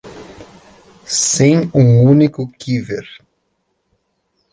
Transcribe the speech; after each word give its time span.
Sem 1.05 1.69
um 1.75 2.01
único 2.09 2.47
quiver. 2.53 3.07